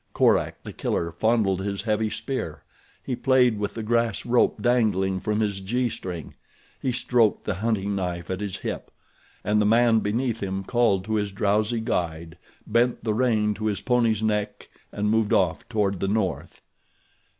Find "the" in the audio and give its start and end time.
0.63-0.73, 3.75-3.83, 7.43-7.53, 9.61-9.67, 13.03-13.13, 15.99-16.07